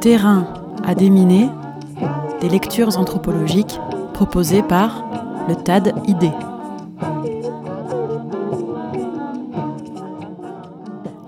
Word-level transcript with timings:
Terrain 0.00 0.52
à 0.84 0.94
déminer, 0.94 1.48
des 2.40 2.48
lectures 2.48 2.98
anthropologiques 2.98 3.78
proposées 4.14 4.62
par 4.62 5.46
le 5.48 5.54
TAD 5.54 5.94
ID. 6.08 6.32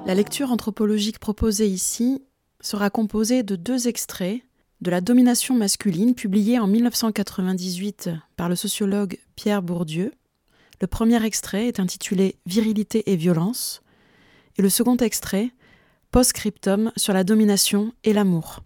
La 0.06 0.14
lecture 0.14 0.50
anthropologique 0.50 1.18
proposée 1.18 1.66
ici 1.66 2.22
sera 2.60 2.90
composée 2.90 3.42
de 3.42 3.56
deux 3.56 3.88
extraits 3.88 4.42
de 4.80 4.90
La 4.90 5.00
domination 5.00 5.54
masculine, 5.54 6.14
publié 6.14 6.58
en 6.58 6.66
1998 6.66 8.10
par 8.36 8.48
le 8.48 8.56
sociologue 8.56 9.18
Pierre 9.34 9.62
Bourdieu. 9.62 10.12
Le 10.80 10.86
premier 10.86 11.24
extrait 11.24 11.68
est 11.68 11.80
intitulé 11.80 12.36
Virilité 12.44 13.10
et 13.10 13.16
violence, 13.16 13.82
et 14.58 14.62
le 14.62 14.68
second 14.68 14.96
extrait, 14.96 15.52
Post-scriptum 16.14 16.92
sur 16.96 17.12
la 17.12 17.24
domination 17.24 17.92
et 18.04 18.12
l'amour. 18.12 18.62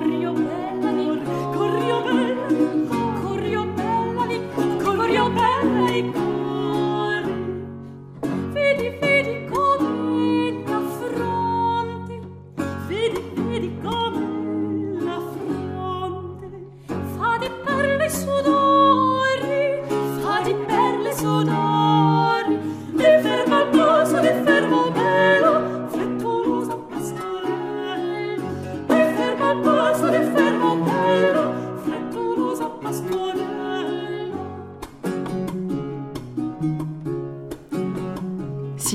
Si 0.00 0.06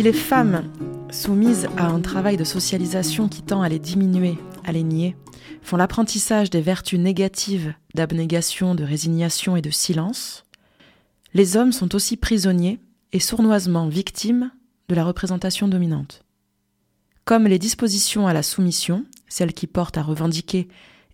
les 0.06 0.14
femmes 0.14 0.62
soumises 1.10 1.68
à 1.78 1.88
un 1.88 2.00
travail 2.00 2.38
de 2.38 2.44
socialisation 2.44 3.28
qui 3.28 3.42
tend 3.42 3.64
à 3.64 3.70
les 3.70 3.80
diminuer, 3.80 4.38
à 4.64 4.72
les 4.72 4.84
nier, 4.84 5.16
font 5.64 5.78
l'apprentissage 5.78 6.52
des 6.52 6.62
vertus 6.62 7.00
négatives 7.00 7.74
d'abnégation, 7.96 8.76
de 8.76 8.84
résignation 8.84 9.56
et 9.56 9.64
de 9.64 9.72
silence, 9.72 10.46
les 11.34 11.58
hommes 11.58 11.72
sont 11.72 11.96
aussi 11.96 12.18
prisonniers 12.18 12.80
et 13.14 13.20
sournoisement 13.20 13.88
victimes 13.88 14.52
de 14.90 14.94
la 14.94 15.04
représentation 15.04 15.68
dominante. 15.68 16.22
Comme 17.24 17.48
les 17.48 17.58
dispositions 17.58 18.28
à 18.28 18.34
la 18.34 18.44
soumission, 18.44 19.06
celles 19.28 19.54
qui 19.54 19.66
portent 19.66 19.98
à 19.98 20.04
revendiquer 20.04 20.68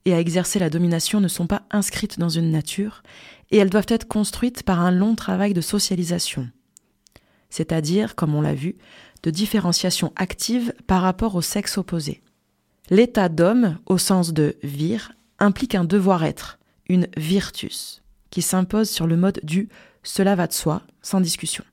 et 0.03 0.13
à 0.13 0.19
exercer 0.19 0.59
la 0.59 0.69
domination 0.69 1.21
ne 1.21 1.29
sont 1.29 1.47
pas 1.47 1.61
inscrites 1.71 2.19
dans 2.19 2.27
une 2.27 2.51
nature, 2.51 3.03
et 3.51 3.57
elles 3.57 3.69
doivent 3.69 3.85
être 3.87 4.09
construites 4.09 4.63
par 4.63 4.81
un 4.81 4.91
long 4.91 5.15
travail 5.15 5.53
de 5.53 5.61
socialisation 5.61 6.49
c'est-à-dire, 7.51 8.15
comme 8.15 8.33
on 8.33 8.41
l'a 8.41 8.55
vu, 8.55 8.75
de 9.21 9.29
différenciation 9.29 10.11
active 10.15 10.73
par 10.87 11.03
rapport 11.03 11.35
au 11.35 11.43
sexe 11.43 11.77
opposé. 11.77 12.23
L'état 12.89 13.29
d'homme, 13.29 13.77
au 13.85 13.99
sens 13.99 14.33
de 14.33 14.55
vir, 14.63 15.13
implique 15.37 15.75
un 15.75 15.83
devoir-être, 15.83 16.57
une 16.89 17.07
virtus, 17.15 18.01
qui 18.31 18.41
s'impose 18.41 18.89
sur 18.89 19.05
le 19.05 19.17
mode 19.17 19.39
du 19.43 19.69
cela 20.03 20.35
va 20.35 20.47
de 20.47 20.53
soi, 20.53 20.81
sans 21.03 21.21
discussion. 21.21 21.63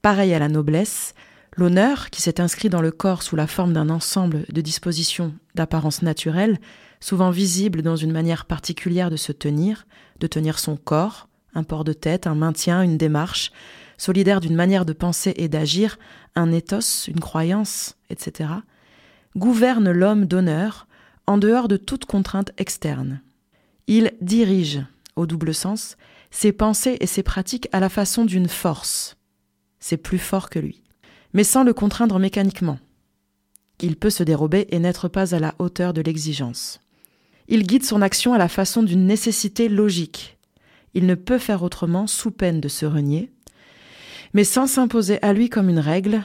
Pareil 0.00 0.32
à 0.32 0.38
la 0.38 0.48
noblesse, 0.48 1.14
l'honneur, 1.56 2.10
qui 2.10 2.22
s'est 2.22 2.40
inscrit 2.40 2.68
dans 2.68 2.82
le 2.82 2.92
corps 2.92 3.22
sous 3.22 3.36
la 3.36 3.46
forme 3.46 3.72
d'un 3.72 3.90
ensemble 3.90 4.44
de 4.52 4.60
dispositions 4.60 5.34
d'apparence 5.54 6.02
naturelle, 6.02 6.58
souvent 7.00 7.30
visibles 7.30 7.82
dans 7.82 7.96
une 7.96 8.12
manière 8.12 8.44
particulière 8.44 9.10
de 9.10 9.16
se 9.16 9.32
tenir, 9.32 9.86
de 10.20 10.26
tenir 10.26 10.58
son 10.58 10.76
corps, 10.76 11.28
un 11.54 11.64
port 11.64 11.84
de 11.84 11.92
tête, 11.92 12.26
un 12.26 12.34
maintien, 12.34 12.82
une 12.82 12.98
démarche, 12.98 13.52
solidaire 13.98 14.40
d'une 14.40 14.54
manière 14.54 14.84
de 14.84 14.92
penser 14.92 15.34
et 15.36 15.48
d'agir, 15.48 15.98
un 16.34 16.52
ethos, 16.52 17.08
une 17.08 17.20
croyance, 17.20 17.96
etc., 18.10 18.50
gouverne 19.36 19.90
l'homme 19.90 20.26
d'honneur 20.26 20.86
en 21.26 21.38
dehors 21.38 21.68
de 21.68 21.76
toute 21.76 22.04
contrainte 22.04 22.52
externe. 22.58 23.20
Il 23.86 24.12
dirige, 24.20 24.82
au 25.16 25.26
double 25.26 25.54
sens, 25.54 25.96
ses 26.30 26.52
pensées 26.52 26.96
et 27.00 27.06
ses 27.06 27.22
pratiques 27.22 27.68
à 27.72 27.80
la 27.80 27.88
façon 27.88 28.24
d'une 28.24 28.48
force. 28.48 29.16
C'est 29.78 29.96
plus 29.96 30.18
fort 30.18 30.50
que 30.50 30.58
lui. 30.58 30.82
Mais 31.32 31.44
sans 31.44 31.64
le 31.64 31.74
contraindre 31.74 32.18
mécaniquement. 32.18 32.78
Il 33.80 33.96
peut 33.96 34.10
se 34.10 34.22
dérober 34.22 34.66
et 34.70 34.78
n'être 34.78 35.08
pas 35.08 35.34
à 35.34 35.38
la 35.38 35.54
hauteur 35.58 35.92
de 35.92 36.00
l'exigence. 36.00 36.80
Il 37.48 37.66
guide 37.66 37.84
son 37.84 38.00
action 38.02 38.32
à 38.32 38.38
la 38.38 38.48
façon 38.48 38.82
d'une 38.82 39.06
nécessité 39.06 39.68
logique. 39.68 40.38
Il 40.94 41.06
ne 41.06 41.14
peut 41.14 41.38
faire 41.38 41.62
autrement 41.62 42.06
sous 42.06 42.30
peine 42.30 42.60
de 42.60 42.68
se 42.68 42.86
renier, 42.86 43.30
mais 44.34 44.44
sans 44.44 44.66
s'imposer 44.66 45.22
à 45.22 45.32
lui 45.32 45.48
comme 45.48 45.68
une 45.68 45.78
règle 45.78 46.22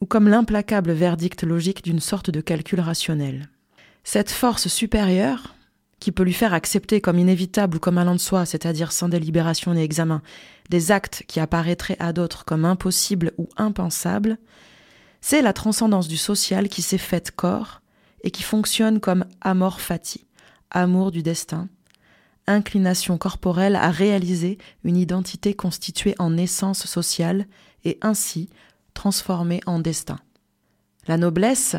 ou 0.00 0.06
comme 0.06 0.28
l'implacable 0.28 0.92
verdict 0.92 1.44
logique 1.44 1.84
d'une 1.84 2.00
sorte 2.00 2.28
de 2.28 2.40
calcul 2.40 2.80
rationnel. 2.80 3.48
Cette 4.04 4.32
force 4.32 4.66
supérieure, 4.66 5.54
qui 6.00 6.10
peut 6.10 6.24
lui 6.24 6.32
faire 6.32 6.54
accepter 6.54 7.00
comme 7.00 7.20
inévitable 7.20 7.76
ou 7.76 7.80
comme 7.80 7.98
allant 7.98 8.16
de 8.16 8.20
soi, 8.20 8.44
c'est-à-dire 8.44 8.90
sans 8.90 9.08
délibération 9.08 9.72
ni 9.72 9.82
examen, 9.82 10.20
des 10.68 10.90
actes 10.90 11.22
qui 11.28 11.38
apparaîtraient 11.38 11.96
à 12.00 12.12
d'autres 12.12 12.44
comme 12.44 12.64
impossibles 12.64 13.30
ou 13.38 13.48
impensables, 13.56 14.38
c'est 15.20 15.42
la 15.42 15.52
transcendance 15.52 16.08
du 16.08 16.16
social 16.16 16.68
qui 16.68 16.82
s'est 16.82 16.98
faite 16.98 17.30
corps 17.30 17.80
et 18.24 18.32
qui 18.32 18.42
fonctionne 18.42 18.98
comme 18.98 19.24
amor 19.40 19.80
fati, 19.80 20.26
amour 20.72 21.12
du 21.12 21.22
destin, 21.22 21.68
inclination 22.46 23.18
corporelle 23.18 23.76
à 23.76 23.90
réaliser 23.90 24.58
une 24.84 24.96
identité 24.96 25.54
constituée 25.54 26.14
en 26.18 26.36
essence 26.36 26.86
sociale 26.86 27.46
et 27.84 27.98
ainsi 28.02 28.48
transformée 28.94 29.60
en 29.66 29.78
destin. 29.78 30.18
La 31.06 31.16
noblesse, 31.16 31.76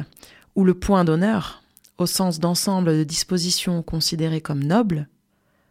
ou 0.56 0.64
le 0.64 0.74
point 0.74 1.04
d'honneur, 1.04 1.64
au 1.98 2.06
sens 2.06 2.40
d'ensemble 2.40 2.98
de 2.98 3.04
dispositions 3.04 3.82
considérées 3.84 4.42
comme 4.42 4.64
nobles, 4.64 5.08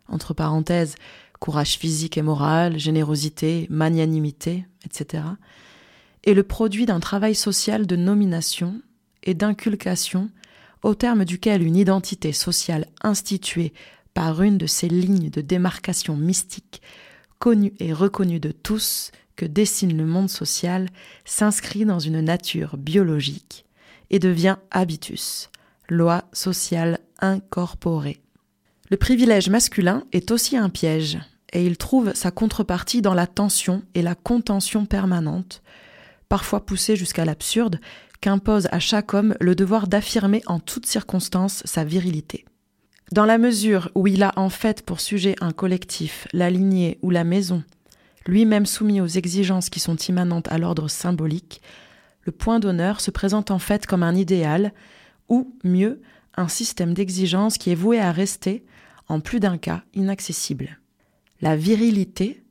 entre 0.09 0.35
parenthèses, 0.35 0.95
courage 1.41 1.77
physique 1.77 2.17
et 2.17 2.23
moral, 2.23 2.79
générosité, 2.79 3.67
magnanimité, 3.71 4.65
etc., 4.85 5.25
est 6.25 6.35
le 6.35 6.45
produit 6.45 6.87
d'un 6.87 7.01
travail 7.01 7.35
social 7.35 7.87
de 7.87 7.97
nomination 7.97 8.81
et 9.25 9.35
d'inculcation 9.35 10.31
au 10.83 10.95
terme 10.95 11.25
duquel 11.25 11.63
une 11.63 11.77
identité 11.77 12.33
sociale 12.33 12.87
instituée 13.03 13.73
par 14.15 14.43
une 14.43 14.59
de 14.59 14.67
ces 14.67 14.89
lignes 14.89 15.31
de 15.31 15.41
démarcation 15.41 16.17
mystique, 16.17 16.83
connues 17.39 17.75
et 17.79 17.93
reconnues 17.93 18.41
de 18.41 18.53
tous, 18.53 19.11
que 19.37 19.47
dessine 19.47 19.97
le 19.97 20.07
monde 20.07 20.31
social, 20.31 20.89
s'inscrit 21.25 21.85
dans 21.85 21.99
une 21.99 22.21
nature 22.21 22.77
biologique 22.77 23.65
et 24.11 24.19
devient 24.19 24.57
habitus, 24.71 25.51
loi 25.89 26.25
sociale 26.33 26.99
incorporée. 27.21 28.21
Le 28.91 28.97
privilège 28.97 29.49
masculin 29.49 30.05
est 30.13 30.31
aussi 30.31 30.57
un 30.57 30.69
piège, 30.69 31.19
et 31.53 31.65
il 31.65 31.77
trouve 31.79 32.13
sa 32.15 32.31
contrepartie 32.31 33.03
dans 33.03 33.15
la 33.15 33.27
tension 33.27 33.83
et 33.95 34.03
la 34.03 34.15
contention 34.15 34.85
permanente, 34.87 35.63
parfois 36.29 36.65
poussée 36.65 36.97
jusqu'à 36.97 37.25
l'absurde, 37.25 37.81
qu'impose 38.21 38.69
à 38.71 38.79
chaque 38.79 39.15
homme 39.15 39.35
le 39.41 39.55
devoir 39.55 39.89
d'affirmer 39.89 40.43
en 40.47 40.61
toutes 40.61 40.87
circonstances 40.87 41.63
sa 41.65 41.85
virilité. 41.85 42.45
Dans 43.13 43.27
la 43.27 43.37
mesure 43.37 43.91
où 43.95 44.07
il 44.07 44.23
a 44.23 44.33
en 44.37 44.49
fait 44.49 44.81
pour 44.81 44.99
sujet 44.99 45.37
un 45.43 45.53
collectif, 45.53 46.27
la 46.33 46.49
lignée 46.49 46.99
ou 47.03 47.11
la 47.11 47.25
maison, 47.25 47.63
lui-même 48.25 48.65
soumis 48.65 49.03
aux 49.03 49.07
exigences 49.07 49.69
qui 49.69 49.81
sont 49.81 49.97
immanentes 49.97 50.51
à 50.51 50.57
l'ordre 50.57 50.89
symbolique, 50.89 51.61
le 52.23 52.33
point 52.33 52.59
d'honneur 52.59 53.03
se 53.03 53.11
présente 53.11 53.51
en 53.51 53.59
fait 53.59 53.85
comme 53.85 54.03
un 54.03 54.15
idéal, 54.15 54.73
ou 55.29 55.55
mieux, 55.63 56.01
un 56.39 56.49
système 56.49 56.95
d'exigences 56.95 57.59
qui 57.59 57.71
est 57.71 57.75
voué 57.75 58.01
à 58.01 58.13
rester, 58.13 58.65
en 59.09 59.21
plus 59.21 59.41
d'un 59.41 59.59
cas, 59.59 59.83
inaccessible. 59.93 60.79
La 61.43 61.55
virilité, 61.55 62.43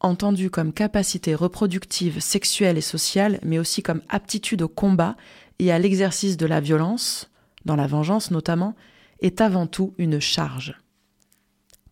entendue 0.00 0.50
comme 0.50 0.72
capacité 0.72 1.32
reproductive, 1.36 2.18
sexuelle 2.18 2.76
et 2.76 2.80
sociale, 2.80 3.38
mais 3.44 3.60
aussi 3.60 3.84
comme 3.84 4.02
aptitude 4.08 4.62
au 4.62 4.68
combat 4.68 5.16
et 5.60 5.70
à 5.70 5.78
l'exercice 5.78 6.36
de 6.36 6.46
la 6.46 6.58
violence, 6.58 7.30
dans 7.66 7.76
la 7.76 7.86
vengeance 7.86 8.32
notamment, 8.32 8.74
est 9.22 9.40
avant 9.40 9.66
tout 9.66 9.94
une 9.98 10.20
charge. 10.20 10.74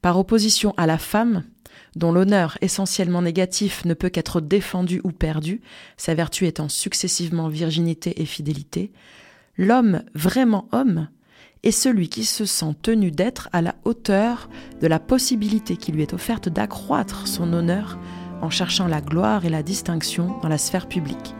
Par 0.02 0.18
opposition 0.18 0.74
à 0.76 0.86
la 0.86 0.98
femme, 0.98 1.44
dont 1.96 2.12
l'honneur 2.12 2.56
essentiellement 2.60 3.22
négatif 3.22 3.84
ne 3.84 3.94
peut 3.94 4.08
qu'être 4.08 4.40
défendu 4.40 5.00
ou 5.04 5.12
perdu, 5.12 5.60
sa 5.96 6.14
vertu 6.14 6.46
étant 6.46 6.68
successivement 6.68 7.48
virginité 7.48 8.20
et 8.20 8.26
fidélité, 8.26 8.92
l'homme 9.56 10.02
vraiment 10.14 10.68
homme 10.72 11.08
est 11.62 11.70
celui 11.70 12.08
qui 12.08 12.24
se 12.24 12.44
sent 12.44 12.74
tenu 12.82 13.10
d'être 13.10 13.48
à 13.52 13.60
la 13.60 13.74
hauteur 13.84 14.48
de 14.80 14.86
la 14.86 14.98
possibilité 14.98 15.76
qui 15.76 15.92
lui 15.92 16.02
est 16.02 16.14
offerte 16.14 16.48
d'accroître 16.48 17.28
son 17.28 17.52
honneur 17.52 17.98
en 18.40 18.48
cherchant 18.48 18.86
la 18.86 19.02
gloire 19.02 19.44
et 19.44 19.50
la 19.50 19.62
distinction 19.62 20.38
dans 20.40 20.48
la 20.48 20.58
sphère 20.58 20.88
publique. 20.88 21.34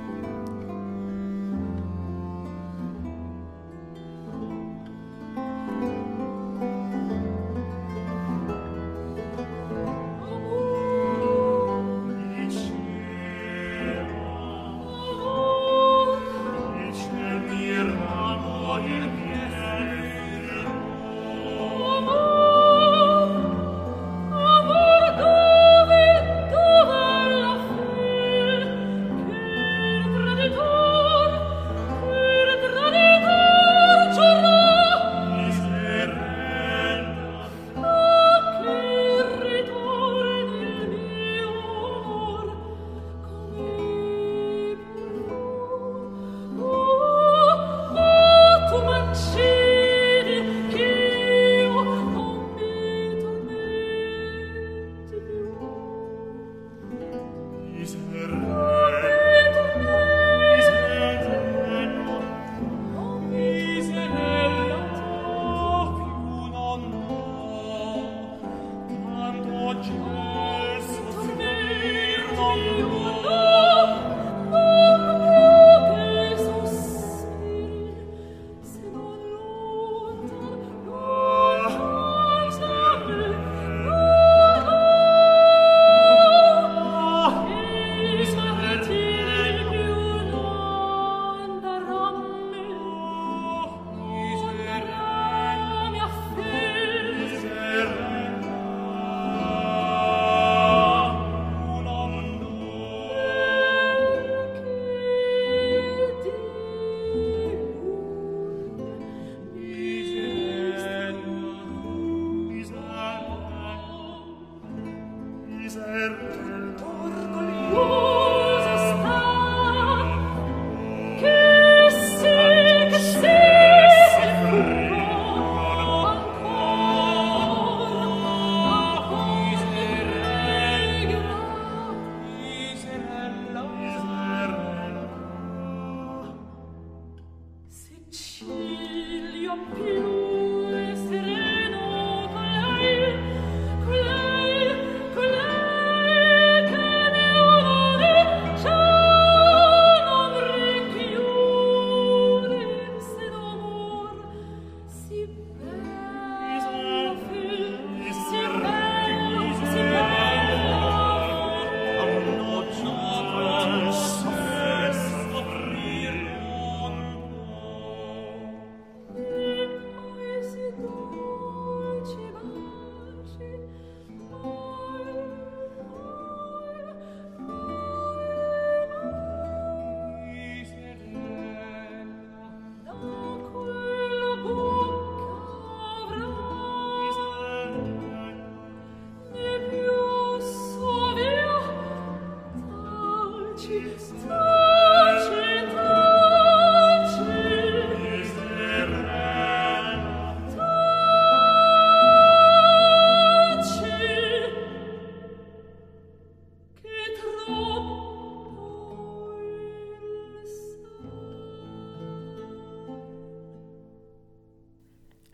pian 139.57 140.10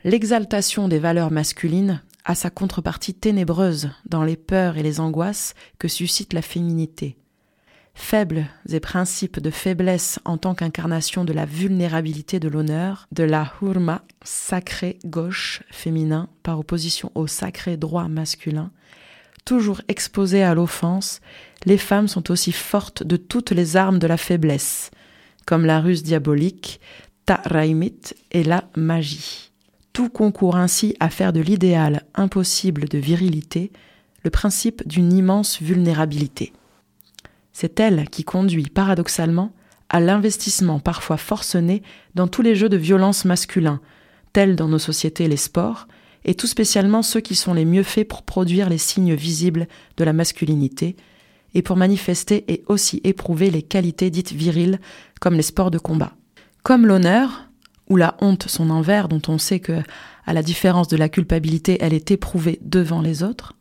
L'exaltation 0.07 0.87
des 0.87 1.01
valeurs 1.01 1.33
masculines 1.33 2.01
a 2.25 2.37
sa 2.37 2.49
contrepartie 2.49 3.13
ténébreuse 3.13 3.91
dans 4.09 4.23
les 4.23 4.37
peurs 4.37 4.77
et 4.77 4.85
les 4.85 5.01
angoisses 5.01 5.55
que 5.81 5.89
suscite 5.89 6.33
la 6.33 6.43
féminité. 6.43 7.17
Faibles 7.93 8.47
et 8.69 8.79
principes 8.79 9.41
de 9.41 9.51
faiblesse 9.51 10.21
en 10.25 10.39
tant 10.39 10.55
qu'incarnation 10.55 11.25
de 11.25 11.33
la 11.33 11.45
vulnérabilité 11.45 12.39
de 12.39 12.47
l'honneur, 12.47 13.09
de 13.11 13.25
la 13.25 13.53
hurma, 13.61 14.05
sacré 14.23 15.01
gauche 15.05 15.65
féminin, 15.73 16.29
par 16.45 16.61
opposition 16.61 17.11
au 17.17 17.27
sacré 17.27 17.77
droit 17.77 18.07
masculin, 18.07 18.71
toujours 19.45 19.83
exposées 19.89 20.45
à 20.45 20.55
l'offense, 20.55 21.21
les 21.65 21.79
femmes 21.79 22.07
sont 22.07 22.31
aussi 22.31 22.53
fortes 22.53 23.03
de 23.03 23.17
toutes 23.17 23.51
les 23.51 23.77
armes 23.77 23.99
de 23.99 24.07
la 24.07 24.19
faiblesse, 24.19 24.93
comme 25.47 25.67
la 25.67 25.81
ruse 25.81 26.05
diabolique, 26.05 26.81
ta 27.25 27.43
raimit 27.45 28.15
et 28.31 28.45
la 28.45 28.71
magie. 28.77 29.46
Tout 29.97 30.11
concourt 30.11 30.57
ainsi 30.57 30.95
à 31.01 31.09
faire 31.09 31.33
de 31.33 31.41
l'idéal 31.41 32.03
impossible 32.15 32.87
de 32.87 32.99
virilité 32.99 33.73
le 34.25 34.29
principe 34.29 34.87
d'une 34.87 35.11
immense 35.11 35.63
vulnérabilité. 35.63 36.53
C'est 37.55 37.81
elle 37.81 38.11
qui 38.11 38.23
conduit 38.23 38.69
paradoxalement 38.69 39.55
à 39.89 40.01
l'investissement 40.01 40.81
parfois 40.81 41.17
forcené 41.17 41.83
dans 42.15 42.29
tous 42.29 42.43
les 42.43 42.55
jeux 42.55 42.69
de 42.69 42.77
violence 42.77 43.25
masculins, 43.25 43.81
tels 44.35 44.55
dans 44.55 44.69
nos 44.69 44.79
sociétés 44.79 45.29
les 45.29 45.39
sports, 45.39 45.89
et 46.27 46.35
tout 46.35 46.47
spécialement 46.47 47.01
ceux 47.01 47.21
qui 47.21 47.35
sont 47.35 47.55
les 47.55 47.65
mieux 47.65 47.83
faits 47.83 48.07
pour 48.07 48.23
produire 48.23 48.69
les 48.69 48.77
signes 48.77 49.15
visibles 49.15 49.67
de 49.97 50.05
la 50.05 50.13
masculinité, 50.13 50.95
et 51.55 51.63
pour 51.63 51.79
manifester 51.79 52.45
et 52.53 52.65
aussi 52.67 53.01
éprouver 53.03 53.51
les 53.51 53.63
qualités 53.63 54.11
dites 54.11 54.33
viriles 54.33 54.79
comme 55.23 55.37
les 55.37 55.43
sports 55.43 55.71
de 55.71 55.79
combat. 55.79 56.13
Comme 56.63 56.85
l'honneur, 56.85 57.46
ou 57.89 57.97
la 57.97 58.17
honte 58.21 58.49
son 58.49 58.71
envers, 58.71 59.09
dont 59.09 59.23
on 59.29 59.39
sait 59.39 59.61
que, 59.61 59.83
à 60.27 60.33
la 60.33 60.43
différence 60.43 60.89
de 60.89 60.97
la 60.97 61.09
culpabilité, 61.09 61.79
elle 61.81 61.95
est 61.95 62.11
éprouvée 62.11 62.59
devant 62.63 63.01
les 63.01 63.23
autres, 63.23 63.55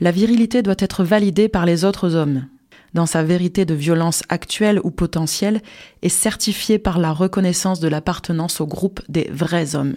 la 0.00 0.12
virilité 0.12 0.62
doit 0.62 0.74
être 0.78 1.04
validée 1.04 1.48
par 1.48 1.66
les 1.66 1.84
autres 1.84 2.14
hommes, 2.14 2.46
dans 2.94 3.06
sa 3.06 3.22
vérité 3.22 3.66
de 3.66 3.74
violence 3.74 4.22
actuelle 4.28 4.80
ou 4.82 4.90
potentielle, 4.90 5.60
et 6.02 6.08
certifiée 6.08 6.78
par 6.78 6.98
la 6.98 7.12
reconnaissance 7.12 7.80
de 7.80 7.88
l'appartenance 7.88 8.60
au 8.60 8.66
groupe 8.66 9.02
des 9.08 9.28
vrais 9.30 9.76
hommes. 9.76 9.96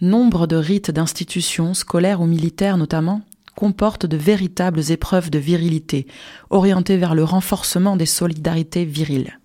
Nombre 0.00 0.46
de 0.46 0.56
rites 0.56 0.90
d'institutions, 0.90 1.74
scolaires 1.74 2.20
ou 2.20 2.26
militaires 2.26 2.76
notamment, 2.76 3.22
comportent 3.56 4.06
de 4.06 4.16
véritables 4.16 4.92
épreuves 4.92 5.30
de 5.30 5.38
virilité, 5.38 6.06
orientées 6.50 6.96
vers 6.96 7.16
le 7.16 7.24
renforcement 7.24 7.96
des 7.96 8.06
solidarités 8.06 8.84
viriles. 8.84 9.40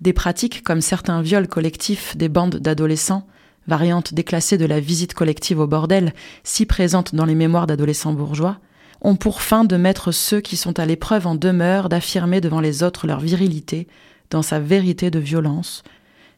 Des 0.00 0.12
pratiques 0.12 0.62
comme 0.62 0.80
certains 0.80 1.20
viols 1.20 1.48
collectifs 1.48 2.16
des 2.16 2.28
bandes 2.28 2.56
d'adolescents, 2.56 3.26
variantes 3.66 4.14
déclassées 4.14 4.56
de 4.56 4.64
la 4.64 4.80
visite 4.80 5.14
collective 5.14 5.60
au 5.60 5.66
bordel, 5.66 6.14
si 6.42 6.64
présentes 6.64 7.14
dans 7.14 7.26
les 7.26 7.34
mémoires 7.34 7.66
d'adolescents 7.66 8.14
bourgeois, 8.14 8.58
ont 9.02 9.16
pour 9.16 9.42
fin 9.42 9.64
de 9.64 9.76
mettre 9.76 10.12
ceux 10.12 10.40
qui 10.40 10.56
sont 10.56 10.78
à 10.78 10.86
l'épreuve 10.86 11.26
en 11.26 11.34
demeure 11.34 11.88
d'affirmer 11.88 12.40
devant 12.40 12.60
les 12.60 12.82
autres 12.82 13.06
leur 13.06 13.20
virilité, 13.20 13.86
dans 14.30 14.42
sa 14.42 14.58
vérité 14.58 15.10
de 15.10 15.18
violence, 15.18 15.82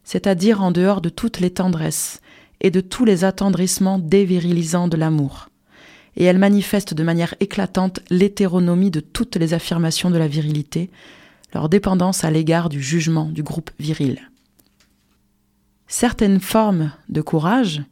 c'est-à-dire 0.05 0.63
en 0.63 0.71
dehors 0.71 1.01
de 1.01 1.09
toutes 1.09 1.41
les 1.41 1.51
tendresses 1.51 2.21
et 2.61 2.71
de 2.71 2.81
tous 2.81 3.05
les 3.05 3.25
attendrissements 3.25 3.99
dévirilisants 3.99 4.89
de 4.89 4.97
l'amour. 4.97 5.49
Et 6.17 6.25
elle 6.25 6.39
manifeste 6.39 6.95
de 6.95 7.03
manière 7.03 7.35
éclatante 7.41 8.01
l'hétéronomie 8.11 8.91
de 8.91 9.01
toutes 9.01 9.37
les 9.37 9.55
affirmations 9.55 10.11
de 10.11 10.19
la 10.19 10.29
virilité, 10.29 10.91
leur 11.53 11.69
dépendance 11.69 12.25
à 12.25 12.31
l'égard 12.31 12.69
du 12.69 12.83
jugement 12.83 13.27
du 13.27 13.43
groupe 13.43 13.71
viril. 13.79 14.31
Certaines 15.87 16.41
formes 16.41 16.93
de 17.09 17.21
courage, 17.21 17.83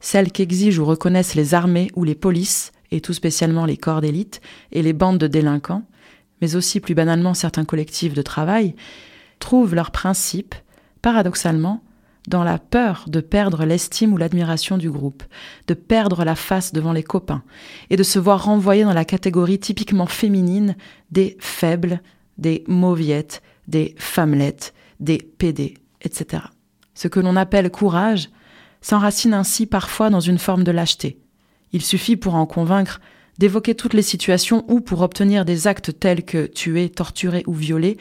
celles 0.00 0.32
qu'exigent 0.32 0.78
ou 0.78 0.84
reconnaissent 0.84 1.34
les 1.34 1.54
armées 1.54 1.90
ou 1.94 2.04
les 2.04 2.14
polices, 2.14 2.72
et 2.90 3.00
tout 3.00 3.12
spécialement 3.12 3.64
les 3.64 3.76
corps 3.76 4.00
d'élite 4.00 4.40
et 4.70 4.82
les 4.82 4.92
bandes 4.92 5.18
de 5.18 5.26
délinquants, 5.26 5.82
mais 6.40 6.56
aussi 6.56 6.80
plus 6.80 6.94
banalement 6.94 7.34
certains 7.34 7.64
collectifs 7.64 8.14
de 8.14 8.22
travail, 8.22 8.74
trouvent 9.38 9.74
leur 9.74 9.90
principe, 9.90 10.54
paradoxalement, 11.00 11.82
dans 12.28 12.44
la 12.44 12.58
peur 12.58 13.04
de 13.08 13.20
perdre 13.20 13.64
l'estime 13.64 14.12
ou 14.12 14.16
l'admiration 14.16 14.78
du 14.78 14.90
groupe, 14.90 15.24
de 15.66 15.74
perdre 15.74 16.24
la 16.24 16.36
face 16.36 16.72
devant 16.72 16.92
les 16.92 17.02
copains, 17.02 17.42
et 17.90 17.96
de 17.96 18.02
se 18.02 18.18
voir 18.18 18.44
renvoyé 18.44 18.84
dans 18.84 18.92
la 18.92 19.04
catégorie 19.04 19.58
typiquement 19.58 20.06
féminine 20.06 20.76
des 21.10 21.36
faibles, 21.40 22.00
des 22.38 22.64
mauviettes, 22.66 23.42
des 23.68 23.94
femmelettes, 23.98 24.74
des 25.00 25.18
PD, 25.18 25.74
etc. 26.00 26.44
Ce 26.94 27.08
que 27.08 27.20
l'on 27.20 27.36
appelle 27.36 27.70
courage 27.70 28.30
s'enracine 28.80 29.34
ainsi 29.34 29.66
parfois 29.66 30.10
dans 30.10 30.20
une 30.20 30.38
forme 30.38 30.64
de 30.64 30.72
lâcheté, 30.72 31.18
il 31.72 31.82
suffit 31.82 32.16
pour 32.16 32.34
en 32.34 32.46
convaincre 32.46 33.00
d'évoquer 33.38 33.74
toutes 33.74 33.94
les 33.94 34.02
situations 34.02 34.64
où, 34.68 34.80
pour 34.80 35.00
obtenir 35.00 35.44
des 35.44 35.66
actes 35.66 35.98
tels 35.98 36.24
que 36.24 36.46
tuer, 36.46 36.90
torturer 36.90 37.42
ou 37.46 37.54
violer, 37.54 37.96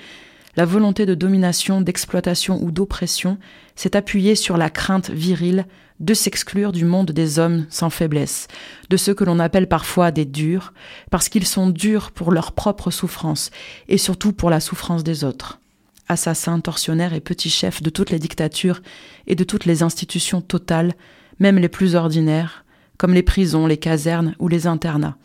la 0.56 0.66
volonté 0.66 1.06
de 1.06 1.16
domination, 1.16 1.82
d'exploitation 1.82 2.62
ou 2.62 2.72
d'oppression 2.72 3.38
s'est 3.76 3.96
appuyée 3.96 4.36
sur 4.36 4.58
la 4.58 4.70
crainte 4.70 5.10
virile 5.10 5.66
de 6.00 6.14
s'exclure 6.14 6.72
du 6.72 6.84
monde 6.84 7.12
des 7.12 7.40
hommes 7.40 7.66
sans 7.70 7.90
faiblesse, 7.90 8.48
de 8.90 8.98
ceux 8.98 9.14
que 9.14 9.24
l'on 9.24 9.40
appelle 9.40 9.68
parfois 9.68 10.12
des 10.12 10.26
durs, 10.26 10.74
parce 11.12 11.30
qu'ils 11.30 11.46
sont 11.46 11.70
durs 11.70 12.12
pour 12.12 12.32
leur 12.32 12.54
propre 12.54 12.90
souffrance 12.90 13.52
et 13.88 13.98
surtout 13.98 14.34
pour 14.34 14.50
la 14.50 14.60
souffrance 14.60 15.04
des 15.04 15.24
autres. 15.24 15.60
Assassins, 16.08 16.60
tortionnaires 16.60 17.14
et 17.14 17.22
petits 17.22 17.52
chefs 17.52 17.82
de 17.82 17.90
toutes 17.90 18.10
les 18.10 18.20
dictatures 18.20 18.82
et 19.28 19.36
de 19.36 19.44
toutes 19.44 19.66
les 19.66 19.84
institutions 19.84 20.42
totales, 20.42 20.94
même 21.40 21.60
les 21.60 21.70
plus 21.70 21.96
ordinaires, 21.96 22.66
comme 22.98 23.14
les 23.14 23.24
prisons, 23.24 23.68
les 23.68 23.78
casernes 23.78 24.36
ou 24.40 24.48
les 24.48 24.68
internats, 24.68 25.18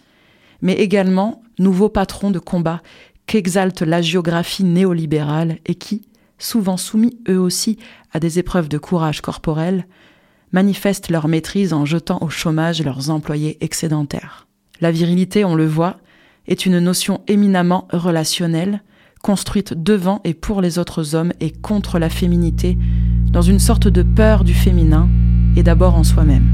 mais 0.61 0.75
également 0.75 1.43
nouveaux 1.59 1.89
patrons 1.89 2.31
de 2.31 2.39
combat 2.39 2.83
qu'exalte 3.27 3.83
la 3.83 4.03
géographie 4.03 4.65
néolibérale 4.65 5.59
et 5.67 5.75
qui, 5.75 6.09
souvent 6.39 6.77
soumis 6.77 7.19
eux 7.29 7.39
aussi 7.39 7.79
à 8.13 8.21
des 8.21 8.39
épreuves 8.39 8.69
de 8.69 8.79
courage 8.79 9.21
corporel, 9.21 9.87
manifestent 10.53 11.11
leur 11.11 11.29
maîtrise 11.29 11.73
en 11.73 11.85
jetant 11.85 12.19
au 12.21 12.29
chômage 12.29 12.83
leurs 12.83 13.11
employés 13.11 13.59
excédentaires. 13.61 14.47
La 14.81 14.91
virilité, 14.91 15.45
on 15.45 15.55
le 15.55 15.67
voit, 15.67 15.99
est 16.47 16.67
une 16.67 16.79
notion 16.79 17.23
éminemment 17.27 17.89
relationnelle, 17.93 18.83
construite 19.23 19.75
devant 19.75 20.21
et 20.25 20.35
pour 20.35 20.61
les 20.61 20.79
autres 20.79 21.15
hommes 21.15 21.33
et 21.41 21.51
contre 21.51 21.99
la 21.99 22.09
féminité, 22.09 22.79
dans 23.33 23.43
une 23.43 23.59
sorte 23.59 23.89
de 23.89 24.03
peur 24.03 24.45
du 24.45 24.55
féminin 24.55 25.09
et 25.57 25.63
d'abord 25.63 25.97
en 25.97 26.05
soi-même. 26.05 26.49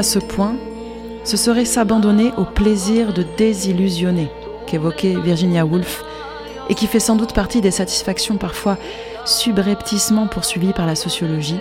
À 0.00 0.02
ce 0.02 0.18
point, 0.18 0.56
ce 1.24 1.36
serait 1.36 1.66
s'abandonner 1.66 2.32
au 2.38 2.44
plaisir 2.44 3.12
de 3.12 3.22
désillusionner 3.36 4.30
qu'évoquait 4.66 5.14
Virginia 5.22 5.66
Woolf 5.66 6.02
et 6.70 6.74
qui 6.74 6.86
fait 6.86 7.00
sans 7.00 7.16
doute 7.16 7.34
partie 7.34 7.60
des 7.60 7.70
satisfactions 7.70 8.38
parfois 8.38 8.78
subrepticement 9.26 10.26
poursuivies 10.26 10.72
par 10.72 10.86
la 10.86 10.94
sociologie, 10.94 11.60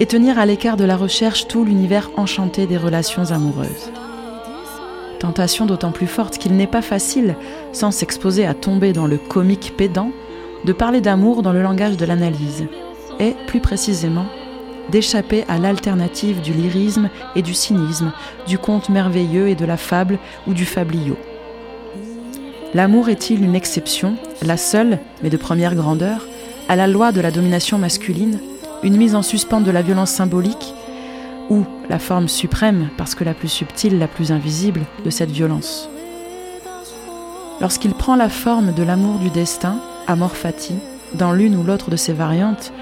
et 0.00 0.06
tenir 0.06 0.36
à 0.40 0.46
l'écart 0.46 0.76
de 0.76 0.82
la 0.82 0.96
recherche 0.96 1.46
tout 1.46 1.64
l'univers 1.64 2.10
enchanté 2.16 2.66
des 2.66 2.76
relations 2.76 3.30
amoureuses. 3.30 3.92
Tentation 5.20 5.64
d'autant 5.64 5.92
plus 5.92 6.08
forte 6.08 6.38
qu'il 6.38 6.56
n'est 6.56 6.66
pas 6.66 6.82
facile, 6.82 7.36
sans 7.72 7.92
s'exposer 7.92 8.46
à 8.46 8.54
tomber 8.54 8.92
dans 8.92 9.06
le 9.06 9.16
comique 9.16 9.74
pédant, 9.76 10.10
de 10.64 10.72
parler 10.72 11.00
d'amour 11.00 11.42
dans 11.42 11.52
le 11.52 11.62
langage 11.62 11.96
de 11.96 12.04
l'analyse, 12.04 12.66
et, 13.20 13.36
plus 13.46 13.60
précisément, 13.60 14.26
d'échapper 14.90 15.44
à 15.48 15.58
l'alternative 15.58 16.40
du 16.40 16.52
lyrisme 16.52 17.10
et 17.36 17.42
du 17.42 17.54
cynisme, 17.54 18.12
du 18.46 18.58
conte 18.58 18.88
merveilleux 18.88 19.48
et 19.48 19.54
de 19.54 19.64
la 19.64 19.76
fable 19.76 20.18
ou 20.46 20.54
du 20.54 20.64
fabliau. 20.64 21.16
L'amour 22.74 23.08
est-il 23.08 23.42
une 23.42 23.54
exception, 23.54 24.16
la 24.42 24.56
seule, 24.56 24.98
mais 25.22 25.30
de 25.30 25.36
première 25.36 25.74
grandeur, 25.74 26.26
à 26.68 26.76
la 26.76 26.86
loi 26.86 27.12
de 27.12 27.20
la 27.20 27.30
domination 27.30 27.78
masculine 27.78 28.40
une 28.82 28.96
mise 28.96 29.14
en 29.14 29.22
suspens 29.22 29.60
de 29.60 29.70
la 29.70 29.82
violence 29.82 30.10
symbolique 30.10 30.74
ou 31.50 31.64
la 31.88 31.98
forme 31.98 32.28
suprême, 32.28 32.90
parce 32.96 33.14
que 33.14 33.24
la 33.24 33.34
plus 33.34 33.48
subtile, 33.48 33.98
la 33.98 34.06
plus 34.06 34.32
invisible, 34.32 34.82
de 35.04 35.10
cette 35.10 35.30
violence? 35.30 35.88
Lorsqu'il 37.60 37.94
prend 37.94 38.16
la 38.16 38.28
forme 38.28 38.72
de 38.72 38.82
l'amour 38.82 39.18
du 39.18 39.30
destin, 39.30 39.80
amor 40.06 40.36
fati, 40.36 40.74
dans 41.14 41.32
l'une 41.32 41.56
ou 41.56 41.64
l'autre 41.64 41.90
de 41.90 41.96
ses 41.96 42.12
variantes, 42.12 42.72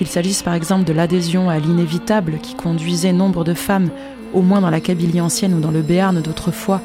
qu'il 0.00 0.08
s'agisse 0.08 0.42
par 0.42 0.54
exemple 0.54 0.84
de 0.84 0.94
l'adhésion 0.94 1.50
à 1.50 1.58
l'inévitable 1.58 2.38
qui 2.38 2.54
conduisait 2.54 3.12
nombre 3.12 3.44
de 3.44 3.52
femmes, 3.52 3.90
au 4.32 4.40
moins 4.40 4.62
dans 4.62 4.70
la 4.70 4.80
Kabylie 4.80 5.20
ancienne 5.20 5.52
ou 5.52 5.60
dans 5.60 5.70
le 5.70 5.82
Béarn 5.82 6.22
d'autrefois, 6.22 6.80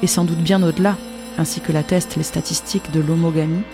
et 0.00 0.06
sans 0.06 0.22
doute 0.22 0.38
bien 0.38 0.62
au-delà, 0.62 0.96
ainsi 1.38 1.60
que 1.60 1.72
l'attestent 1.72 2.14
les 2.14 2.22
statistiques 2.22 2.92
de 2.92 3.00
l'homogamie, 3.00 3.64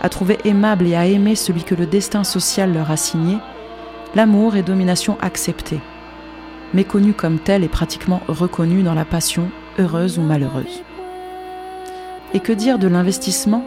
à 0.00 0.08
trouver 0.08 0.38
aimable 0.44 0.88
et 0.88 0.96
à 0.96 1.06
aimer 1.06 1.36
celui 1.36 1.62
que 1.62 1.76
le 1.76 1.86
destin 1.86 2.24
social 2.24 2.74
leur 2.74 2.90
a 2.90 2.96
signé, 2.96 3.38
l'amour 4.16 4.56
est 4.56 4.64
domination 4.64 5.16
acceptée, 5.20 5.78
méconnue 6.74 7.12
comme 7.12 7.38
telle 7.38 7.62
et 7.62 7.68
pratiquement 7.68 8.20
reconnue 8.26 8.82
dans 8.82 8.94
la 8.94 9.04
passion, 9.04 9.48
heureuse 9.78 10.18
ou 10.18 10.22
malheureuse. 10.22 10.82
Et 12.34 12.40
que 12.40 12.52
dire 12.52 12.80
de 12.80 12.88
l'investissement 12.88 13.64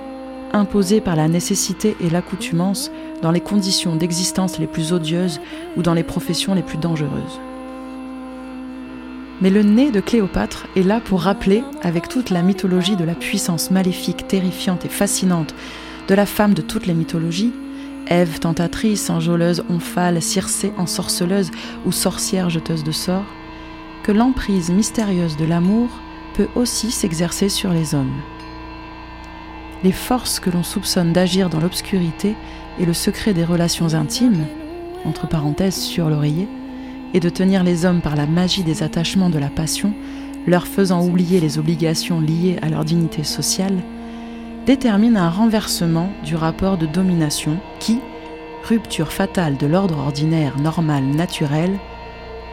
imposé 0.55 1.01
par 1.01 1.15
la 1.15 1.27
nécessité 1.27 1.95
et 2.01 2.09
l'accoutumance 2.09 2.91
dans 3.21 3.31
les 3.31 3.41
conditions 3.41 3.95
d'existence 3.95 4.57
les 4.57 4.67
plus 4.67 4.93
odieuses 4.93 5.39
ou 5.77 5.83
dans 5.83 5.93
les 5.93 6.03
professions 6.03 6.55
les 6.55 6.63
plus 6.63 6.77
dangereuses 6.77 7.39
mais 9.41 9.49
le 9.49 9.63
nez 9.63 9.91
de 9.91 9.99
Cléopâtre 9.99 10.67
est 10.75 10.83
là 10.83 10.99
pour 10.99 11.21
rappeler, 11.21 11.63
avec 11.81 12.07
toute 12.07 12.29
la 12.29 12.41
mythologie 12.41 12.95
de 12.95 13.03
la 13.03 13.15
puissance 13.15 13.69
maléfique, 13.71 14.27
terrifiante 14.27 14.85
et 14.85 14.89
fascinante 14.89 15.53
de 16.07 16.15
la 16.15 16.25
femme 16.25 16.53
de 16.53 16.61
toutes 16.61 16.85
les 16.85 16.93
mythologies, 16.93 17.53
Ève 18.07 18.37
tentatrice, 18.39 19.09
enjôleuse, 19.09 19.63
omphale, 19.67 20.21
Circé 20.21 20.71
ensorceleuse 20.77 21.49
ou 21.87 21.91
sorcière 21.91 22.51
jeteuse 22.51 22.83
de 22.83 22.91
sorts, 22.91 23.25
que 24.03 24.11
l'emprise 24.11 24.69
mystérieuse 24.69 25.37
de 25.37 25.45
l'amour 25.45 25.89
peut 26.35 26.47
aussi 26.55 26.91
s'exercer 26.91 27.49
sur 27.49 27.71
les 27.71 27.95
hommes. 27.95 28.21
Les 29.83 29.91
forces 29.91 30.39
que 30.39 30.49
l'on 30.49 30.63
soupçonne 30.63 31.13
d'agir 31.13 31.49
dans 31.49 31.59
l'obscurité 31.59 32.35
et 32.79 32.85
le 32.85 32.93
secret 32.93 33.33
des 33.33 33.43
relations 33.43 33.93
intimes, 33.93 34.45
entre 35.05 35.27
parenthèses 35.27 35.75
sur 35.75 36.09
l'oreiller, 36.09 36.47
et 37.13 37.19
de 37.19 37.29
tenir 37.29 37.63
les 37.63 37.85
hommes 37.85 38.01
par 38.01 38.15
la 38.15 38.25
magie 38.25 38.63
des 38.63 38.83
attachements 38.83 39.29
de 39.29 39.39
la 39.39 39.49
passion, 39.49 39.93
leur 40.47 40.67
faisant 40.67 41.05
oublier 41.05 41.39
les 41.39 41.57
obligations 41.57 42.19
liées 42.19 42.57
à 42.61 42.69
leur 42.69 42.85
dignité 42.85 43.23
sociale, 43.23 43.77
détermine 44.65 45.17
un 45.17 45.29
renversement 45.29 46.09
du 46.23 46.35
rapport 46.35 46.77
de 46.77 46.85
domination 46.85 47.57
qui, 47.79 47.99
rupture 48.63 49.11
fatale 49.11 49.57
de 49.57 49.67
l'ordre 49.67 49.99
ordinaire, 49.99 50.59
normal, 50.59 51.03
naturel, 51.03 51.77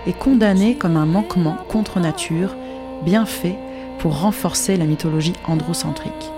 est 0.06 0.18
condamné 0.18 0.76
comme 0.76 0.96
un 0.96 1.06
manquement 1.06 1.56
contre 1.68 2.00
nature, 2.00 2.54
bien 3.04 3.24
fait 3.24 3.58
pour 3.98 4.20
renforcer 4.20 4.76
la 4.76 4.84
mythologie 4.84 5.34
androcentrique. 5.46 6.32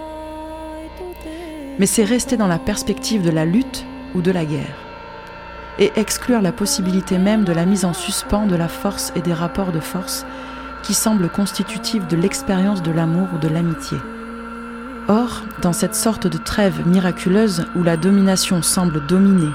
Mais 1.79 1.87
c'est 1.87 2.05
rester 2.05 2.37
dans 2.37 2.47
la 2.47 2.59
perspective 2.59 3.23
de 3.23 3.31
la 3.31 3.45
lutte 3.45 3.85
ou 4.15 4.23
de 4.23 4.31
la 4.31 4.45
guerre 4.45 4.85
et 5.79 5.93
exclure 5.97 6.41
la 6.41 6.53
possibilité 6.53 7.19
même 7.19 7.45
de 7.45 7.53
la 7.53 7.67
mise 7.67 7.85
en 7.85 7.93
suspens 7.93 8.47
de 8.47 8.57
la 8.57 8.69
force 8.69 9.13
et 9.17 9.21
des 9.21 9.33
rapports 9.33 9.73
de 9.73 9.81
force 9.81 10.25
qui 10.83 10.95
semblent 10.95 11.29
constitutifs 11.29 12.07
de 12.07 12.17
l'expérience 12.17 12.83
de 12.83 12.93
l'amour 12.93 13.29
ou 13.35 13.39
de 13.39 13.49
l'amitié. 13.49 13.99
Or, 15.09 15.43
dans 15.63 15.73
cette 15.73 15.95
sorte 15.95 16.27
de 16.27 16.39
trêve 16.39 16.87
miraculeuse 16.87 17.67
où 17.75 17.83
la 17.83 17.97
domination 17.97 18.63
semble 18.63 19.05
dominer, 19.07 19.51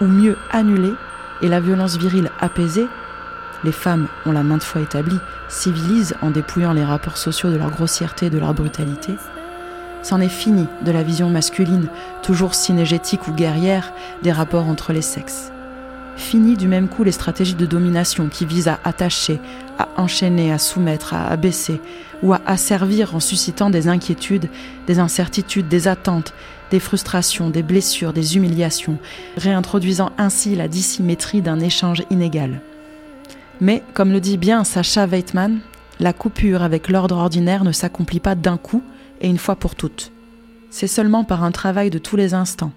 ou 0.00 0.06
mieux 0.06 0.36
annulée, 0.50 0.94
et 1.42 1.48
la 1.48 1.60
violence 1.60 1.96
virile 1.96 2.30
apaisée, 2.40 2.86
les 3.64 3.72
femmes, 3.72 4.06
on 4.26 4.32
l'a 4.32 4.42
maintes 4.42 4.62
fois 4.62 4.80
établi, 4.80 5.18
civilisent 5.48 6.16
en 6.22 6.30
dépouillant 6.30 6.72
les 6.72 6.84
rapports 6.84 7.16
sociaux 7.16 7.50
de 7.50 7.56
leur 7.56 7.70
grossièreté 7.70 8.26
et 8.26 8.30
de 8.30 8.38
leur 8.38 8.54
brutalité, 8.54 9.16
c'en 10.02 10.20
est 10.20 10.28
fini 10.28 10.66
de 10.84 10.90
la 10.90 11.02
vision 11.02 11.30
masculine, 11.30 11.88
toujours 12.22 12.54
synégétique 12.54 13.28
ou 13.28 13.32
guerrière, 13.32 13.92
des 14.22 14.32
rapports 14.32 14.66
entre 14.66 14.92
les 14.92 15.02
sexes. 15.02 15.50
Fini 16.16 16.56
du 16.56 16.66
même 16.66 16.88
coup 16.88 17.04
les 17.04 17.12
stratégies 17.12 17.54
de 17.54 17.66
domination 17.66 18.28
qui 18.28 18.44
visent 18.44 18.68
à 18.68 18.80
attacher, 18.84 19.40
à 19.78 19.88
enchaîner, 19.96 20.52
à 20.52 20.58
soumettre, 20.58 21.14
à 21.14 21.28
abaisser, 21.28 21.80
ou 22.22 22.32
à 22.32 22.40
asservir 22.46 23.14
en 23.14 23.20
suscitant 23.20 23.70
des 23.70 23.86
inquiétudes, 23.86 24.48
des 24.86 24.98
incertitudes, 24.98 25.68
des 25.68 25.86
attentes, 25.86 26.34
des 26.70 26.80
frustrations, 26.80 27.50
des 27.50 27.62
blessures, 27.62 28.12
des 28.12 28.36
humiliations, 28.36 28.98
réintroduisant 29.36 30.10
ainsi 30.18 30.56
la 30.56 30.68
dissymétrie 30.68 31.40
d'un 31.40 31.60
échange 31.60 32.02
inégal. 32.10 32.60
Mais, 33.60 33.82
comme 33.94 34.12
le 34.12 34.20
dit 34.20 34.36
bien 34.36 34.64
Sacha 34.64 35.06
Weitman, 35.06 35.60
la 36.00 36.12
coupure 36.12 36.62
avec 36.62 36.88
l'ordre 36.88 37.16
ordinaire 37.16 37.64
ne 37.64 37.72
s'accomplit 37.72 38.20
pas 38.20 38.34
d'un 38.34 38.56
coup 38.56 38.82
et 39.20 39.28
une 39.28 39.38
fois 39.38 39.56
pour 39.56 39.74
toutes. 39.74 40.12
C'est 40.70 40.86
seulement 40.86 41.24
par 41.24 41.44
un 41.44 41.50
travail 41.50 41.90
de 41.90 41.98
tous 41.98 42.16
les 42.16 42.34
instants, 42.34 42.72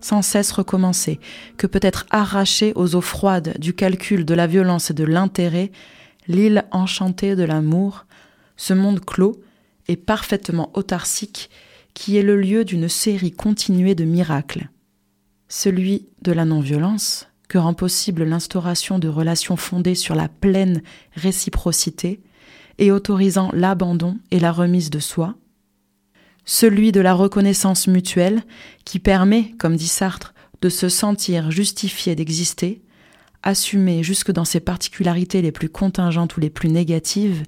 sans 0.00 0.22
cesse 0.22 0.52
recommencer, 0.52 1.20
que 1.56 1.66
peut 1.66 1.80
être 1.82 2.06
arrachée 2.10 2.72
aux 2.74 2.94
eaux 2.94 3.00
froides 3.00 3.56
du 3.58 3.74
calcul, 3.74 4.24
de 4.24 4.34
la 4.34 4.46
violence 4.46 4.90
et 4.90 4.94
de 4.94 5.04
l'intérêt, 5.04 5.70
l'île 6.26 6.64
enchantée 6.70 7.36
de 7.36 7.44
l'amour, 7.44 8.06
ce 8.56 8.74
monde 8.74 9.04
clos 9.04 9.40
et 9.88 9.96
parfaitement 9.96 10.70
autarcique 10.74 11.50
qui 11.94 12.16
est 12.16 12.22
le 12.22 12.36
lieu 12.36 12.64
d'une 12.64 12.88
série 12.88 13.32
continuée 13.32 13.94
de 13.94 14.04
miracles. 14.04 14.70
Celui 15.48 16.08
de 16.22 16.32
la 16.32 16.44
non-violence, 16.44 17.26
que 17.48 17.58
rend 17.58 17.74
possible 17.74 18.22
l'instauration 18.22 19.00
de 19.00 19.08
relations 19.08 19.56
fondées 19.56 19.96
sur 19.96 20.14
la 20.14 20.28
pleine 20.28 20.82
réciprocité 21.14 22.22
et 22.78 22.92
autorisant 22.92 23.50
l'abandon 23.52 24.18
et 24.30 24.38
la 24.38 24.52
remise 24.52 24.88
de 24.88 25.00
soi, 25.00 25.34
celui 26.44 26.92
de 26.92 27.00
la 27.00 27.14
reconnaissance 27.14 27.86
mutuelle 27.86 28.42
qui 28.84 28.98
permet, 28.98 29.54
comme 29.58 29.76
dit 29.76 29.88
Sartre, 29.88 30.34
de 30.62 30.68
se 30.68 30.88
sentir 30.88 31.50
justifié 31.50 32.14
d'exister, 32.14 32.82
assumé 33.42 34.02
jusque 34.02 34.30
dans 34.30 34.44
ses 34.44 34.60
particularités 34.60 35.42
les 35.42 35.52
plus 35.52 35.68
contingentes 35.68 36.36
ou 36.36 36.40
les 36.40 36.50
plus 36.50 36.68
négatives, 36.68 37.42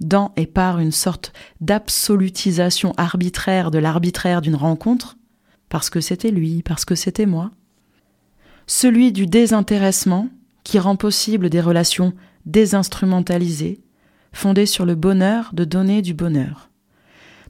dans 0.00 0.32
et 0.36 0.46
par 0.46 0.78
une 0.78 0.92
sorte 0.92 1.32
d'absolutisation 1.60 2.92
arbitraire 2.96 3.70
de 3.70 3.78
l'arbitraire 3.78 4.40
d'une 4.40 4.56
rencontre, 4.56 5.16
parce 5.68 5.90
que 5.90 6.00
c'était 6.00 6.30
lui, 6.30 6.62
parce 6.62 6.84
que 6.84 6.94
c'était 6.94 7.26
moi. 7.26 7.50
Celui 8.66 9.12
du 9.12 9.26
désintéressement 9.26 10.28
qui 10.62 10.78
rend 10.78 10.96
possible 10.96 11.50
des 11.50 11.60
relations 11.60 12.14
désinstrumentalisées, 12.46 13.82
fondées 14.32 14.66
sur 14.66 14.86
le 14.86 14.94
bonheur 14.94 15.50
de 15.52 15.64
donner 15.64 16.00
du 16.00 16.14
bonheur 16.14 16.70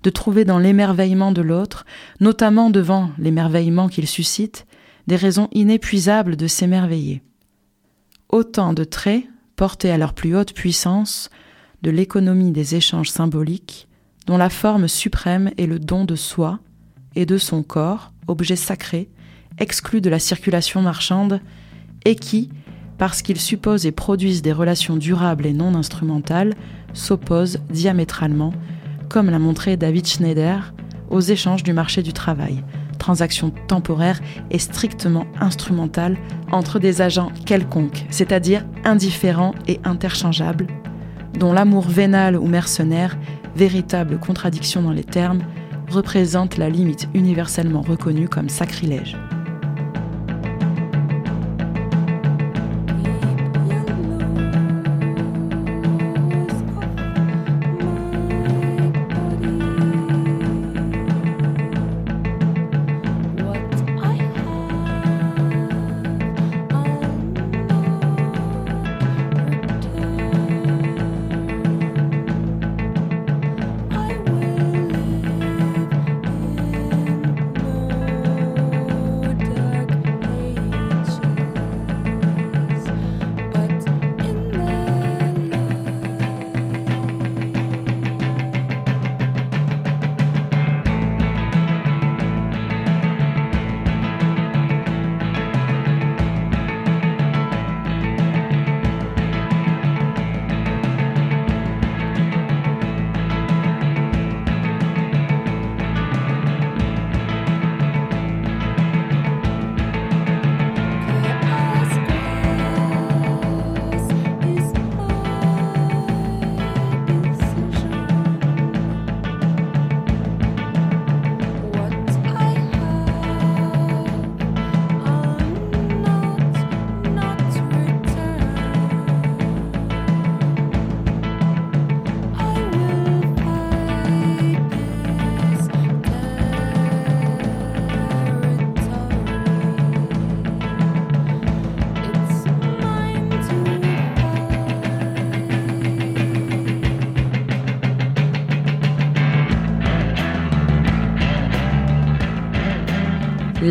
de 0.05 0.11
trouver 0.11 0.45
dans 0.45 0.59
l'émerveillement 0.59 1.33
de 1.33 1.43
l'autre, 1.43 1.87
notamment 2.21 2.71
devant 2.71 3.11
l'émerveillement 3.19 3.89
qu'il 3.89 4.07
suscite, 4.07 4.67
des 5.07 5.17
raisons 5.17 5.49
inépuisables 5.53 6.37
de 6.37 6.47
s'émerveiller. 6.47 7.23
Autant 8.29 8.75
de 8.75 8.85
traits, 8.85 9.25
portés 9.57 9.91
à 9.91 9.99
leur 9.99 10.13
plus 10.13 10.37
haute 10.37 10.53
puissance, 10.53 11.31
de 11.83 11.91
l'économie 11.91 12.53
des 12.53 12.75
échanges 12.75 13.11
symboliques, 13.11 13.89
dont 14.27 14.37
la 14.37 14.51
forme 14.51 14.89
suprême 14.89 15.51
est 15.57 15.67
le 15.67 15.79
don 15.79 16.05
de 16.05 16.17
soi 16.17 16.61
et 17.15 17.27
de 17.27 17.39
son 17.39 17.63
corps, 17.63 18.13
objet 18.27 18.57
sacré, 18.57 19.09
exclu 19.59 20.01
de 20.01 20.11
la 20.11 20.19
circulation 20.19 20.83
marchande, 20.83 21.41
et 22.05 22.17
qui, 22.17 22.51
parce 22.99 23.23
qu'ils 23.23 23.41
supposent 23.41 23.87
et 23.87 23.93
produisent 23.93 24.43
des 24.43 24.53
relations 24.53 24.97
durables 24.97 25.47
et 25.47 25.53
non 25.53 25.75
instrumentales, 25.75 26.55
s'opposent 26.93 27.59
diamétralement 27.71 28.53
comme 29.15 29.31
l'a 29.31 29.39
montré 29.39 29.77
David 29.77 30.09
Schneider, 30.09 30.75
aux 31.09 31.21
échanges 31.21 31.63
du 31.63 31.73
marché 31.73 32.03
du 32.03 32.13
travail, 32.13 32.65
transaction 32.99 33.53
temporaire 33.69 34.19
et 34.51 34.59
strictement 34.59 35.25
instrumentale 35.41 36.17
entre 36.51 36.81
des 36.81 37.01
agents 37.01 37.31
quelconques, 37.47 38.07
c'est-à-dire 38.11 38.67
indifférents 38.83 39.55
et 39.69 39.79
interchangeables, 39.85 40.67
dont 41.39 41.53
l'amour 41.53 41.87
vénal 41.87 42.37
ou 42.37 42.49
mercenaire, 42.49 43.17
véritable 43.55 44.19
contradiction 44.19 44.83
dans 44.83 44.91
les 44.91 45.05
termes, 45.05 45.45
représente 45.89 46.57
la 46.57 46.69
limite 46.69 47.07
universellement 47.15 47.83
reconnue 47.83 48.29
comme 48.29 48.49
sacrilège. 48.49 49.17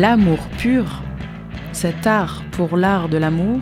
L'amour 0.06 0.40
pur, 0.58 1.02
cet 1.72 2.06
art 2.06 2.42
pour 2.50 2.76
l'art 2.76 3.08
de 3.08 3.16
l'amour, 3.16 3.60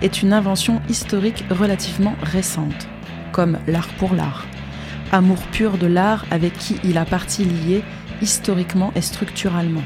est 0.00 0.22
une 0.22 0.32
invention 0.32 0.80
historique 0.88 1.44
relativement 1.50 2.14
récente, 2.22 2.86
comme 3.32 3.58
l'art 3.66 3.88
pour 3.98 4.14
l'art. 4.14 4.46
Amour 5.10 5.40
pur 5.50 5.78
de 5.78 5.88
l'art 5.88 6.24
avec 6.30 6.52
qui 6.52 6.76
il 6.84 6.98
a 6.98 7.04
partie 7.04 7.44
lié 7.44 7.82
historiquement 8.20 8.92
et 8.94 9.00
structurellement. 9.00 9.82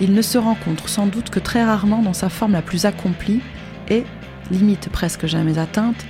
Il 0.00 0.14
ne 0.14 0.22
se 0.22 0.38
rencontre 0.38 0.88
sans 0.88 1.08
doute 1.08 1.30
que 1.30 1.40
très 1.40 1.64
rarement 1.64 2.00
dans 2.00 2.12
sa 2.12 2.28
forme 2.28 2.52
la 2.52 2.62
plus 2.62 2.86
accomplie 2.86 3.40
et, 3.88 4.04
limite 4.52 4.88
presque 4.90 5.26
jamais 5.26 5.58
atteinte, 5.58 6.06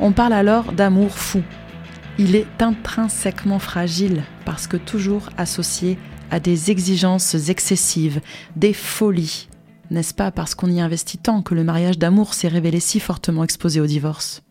on 0.00 0.10
parle 0.10 0.32
alors 0.32 0.72
d'amour 0.72 1.16
fou. 1.16 1.44
Il 2.18 2.34
est 2.34 2.60
intrinsèquement 2.60 3.60
fragile 3.60 4.24
parce 4.44 4.66
que 4.66 4.76
toujours 4.76 5.28
associé 5.38 5.96
à 6.30 6.40
des 6.40 6.70
exigences 6.70 7.48
excessives, 7.48 8.20
des 8.56 8.72
folies. 8.72 9.48
N'est-ce 9.90 10.14
pas 10.14 10.30
parce 10.30 10.54
qu'on 10.54 10.70
y 10.70 10.80
investit 10.80 11.18
tant 11.18 11.42
que 11.42 11.54
le 11.54 11.64
mariage 11.64 11.98
d'amour 11.98 12.34
s'est 12.34 12.48
révélé 12.48 12.80
si 12.80 13.00
fortement 13.00 13.44
exposé 13.44 13.80
au 13.80 13.86
divorce 13.86 14.42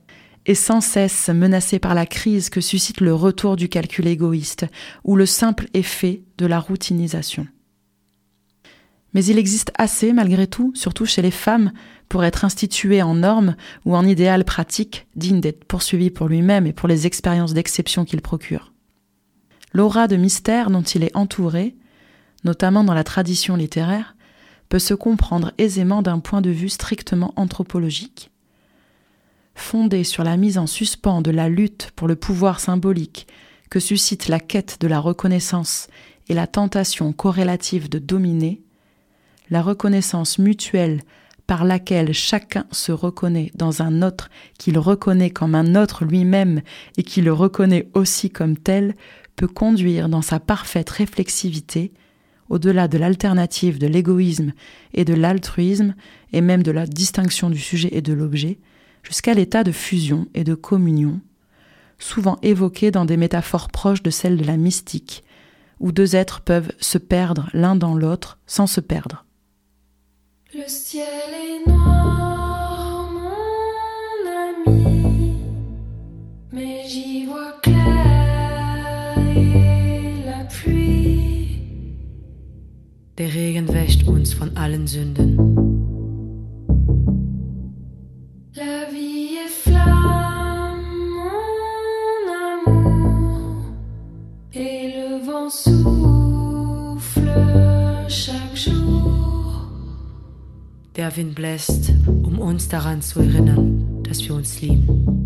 et 0.45 0.55
sans 0.55 0.81
cesse 0.81 1.29
menacé 1.29 1.79
par 1.79 1.95
la 1.95 2.05
crise 2.05 2.49
que 2.49 2.61
suscite 2.61 3.01
le 3.01 3.13
retour 3.13 3.55
du 3.55 3.69
calcul 3.69 4.07
égoïste 4.07 4.65
ou 5.03 5.15
le 5.15 5.25
simple 5.25 5.67
effet 5.73 6.23
de 6.38 6.45
la 6.45 6.59
routinisation. 6.59 7.47
Mais 9.13 9.25
il 9.25 9.39
existe 9.39 9.71
assez, 9.77 10.11
malgré 10.11 10.45
tout, 10.45 10.71
surtout 10.75 11.05
chez 11.05 11.21
les 11.21 11.31
femmes, 11.31 11.71
pour 12.09 12.23
être 12.23 12.45
institué 12.45 13.01
en 13.01 13.15
normes 13.15 13.55
ou 13.85 13.95
en 13.95 14.05
idéal 14.05 14.43
pratique, 14.43 15.07
digne 15.15 15.39
d'être 15.39 15.63
poursuivi 15.63 16.09
pour 16.09 16.27
lui-même 16.27 16.67
et 16.67 16.73
pour 16.73 16.88
les 16.88 17.07
expériences 17.07 17.53
d'exception 17.53 18.05
qu'il 18.05 18.21
procure. 18.21 18.74
L'aura 19.75 20.07
de 20.07 20.15
mystère 20.15 20.69
dont 20.69 20.83
il 20.83 21.03
est 21.03 21.13
entouré, 21.17 21.75
notamment 22.45 22.85
dans 22.85 22.93
la 22.93 23.03
tradition 23.03 23.57
littéraire, 23.57 24.15
peut 24.69 24.79
se 24.79 24.93
comprendre 24.93 25.51
aisément 25.57 26.01
d'un 26.01 26.19
point 26.19 26.39
de 26.39 26.49
vue 26.49 26.69
strictement 26.69 27.33
anthropologique. 27.35 28.31
Fondé 29.53 30.05
sur 30.05 30.23
la 30.23 30.38
mise 30.38 30.57
en 30.57 30.65
suspens 30.65 31.21
de 31.21 31.29
la 31.29 31.49
lutte 31.49 31.91
pour 31.97 32.07
le 32.07 32.15
pouvoir 32.15 32.61
symbolique 32.61 33.27
que 33.69 33.81
suscite 33.81 34.29
la 34.29 34.39
quête 34.39 34.77
de 34.79 34.88
la 34.88 35.01
reconnaissance 35.01 35.89
et 36.29 36.33
la 36.33 36.47
tentation 36.47 37.11
corrélative 37.11 37.89
de 37.89 37.99
dominer, 37.99 38.61
la 39.49 39.61
reconnaissance 39.61 40.39
mutuelle 40.39 41.01
par 41.47 41.65
laquelle 41.65 42.13
chacun 42.13 42.65
se 42.71 42.93
reconnaît 42.93 43.51
dans 43.55 43.81
un 43.81 44.01
autre 44.03 44.29
qu'il 44.57 44.79
reconnaît 44.79 45.31
comme 45.31 45.53
un 45.53 45.75
autre 45.75 46.05
lui-même 46.05 46.61
et 46.97 47.03
qui 47.03 47.21
le 47.21 47.33
reconnaît 47.33 47.89
aussi 47.93 48.29
comme 48.29 48.57
tel, 48.57 48.95
peut 49.36 49.48
conduire 49.48 50.10
dans 50.10 50.21
sa 50.21 50.39
parfaite 50.39 50.89
réflexivité, 50.89 51.93
au-delà 52.50 52.88
de 52.88 52.98
l'alternative 52.98 53.80
de 53.80 53.88
l'égoïsme 53.88 54.54
et 54.93 55.06
de 55.06 55.13
l'altruisme, 55.13 55.95
et 56.32 56.41
même 56.41 56.63
de 56.63 56.71
la 56.71 56.86
distinction 56.86 57.50
du 57.50 57.60
sujet 57.60 57.89
et 57.91 58.02
de 58.02 58.13
l'objet, 58.13 58.60
jusqu'à 59.04 59.34
l'état 59.34 59.63
de 59.63 59.71
fusion 59.71 60.28
et 60.34 60.43
de 60.43 60.56
communion, 60.56 61.21
souvent 62.00 62.38
évoqué 62.41 62.91
dans 62.91 63.06
des 63.06 63.17
métaphores 63.17 63.69
proches 63.69 64.04
de 64.04 64.10
celles 64.10 64.38
de 64.38 64.45
la 64.45 64.58
mystique, 64.58 65.24
où 65.80 65.91
deux 65.91 66.15
êtres 66.15 66.41
peuvent 66.41 66.71
se 66.80 66.98
perdre 66.98 67.50
l'un 67.54 67.76
dans 67.76 67.95
l'autre 67.95 68.39
sans 68.48 68.67
se 68.67 68.80
perdre. 68.80 69.26
Le 70.54 70.63
ciel 70.67 71.06
Der 83.25 83.33
Regen 83.33 83.67
wäscht 83.73 84.07
uns 84.07 84.35
von 84.35 84.55
allen 84.55 84.85
Sünden. 84.85 85.35
La 88.53 88.85
vie 88.91 89.38
est 89.43 89.63
flamme, 89.63 90.77
mon 91.17 92.27
amour, 92.69 93.65
et 94.53 94.93
le 94.93 95.25
vent 95.25 95.49
souffle 95.49 96.05
chaque 98.07 98.55
jour. 98.55 99.71
Der 100.95 101.17
Wind 101.17 101.33
bläst, 101.33 101.93
um 102.21 102.38
uns 102.38 102.69
daran 102.69 103.01
zu 103.01 103.21
erinnern, 103.21 104.03
dass 104.03 104.23
wir 104.23 104.35
uns 104.35 104.61
lieben. 104.61 105.24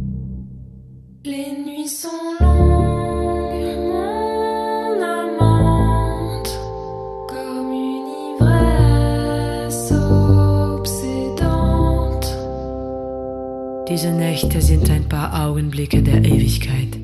Diese 14.02 14.14
Nächte 14.14 14.62
sind 14.62 14.90
ein 14.90 15.10
paar 15.10 15.46
Augenblicke 15.46 16.02
der 16.02 16.24
Ewigkeit. 16.24 16.98